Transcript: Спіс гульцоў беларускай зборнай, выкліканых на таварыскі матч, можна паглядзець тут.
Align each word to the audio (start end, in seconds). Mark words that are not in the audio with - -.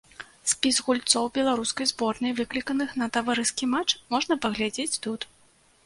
Спіс 0.51 0.79
гульцоў 0.87 1.27
беларускай 1.35 1.89
зборнай, 1.93 2.35
выкліканых 2.41 2.99
на 3.03 3.11
таварыскі 3.19 3.73
матч, 3.75 3.97
можна 4.15 4.43
паглядзець 4.49 5.01
тут. 5.07 5.33